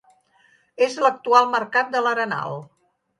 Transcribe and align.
És 0.85 0.95
l'actual 1.03 1.47
Mercat 1.57 1.91
de 1.97 2.01
l'Arenal. 2.07 2.57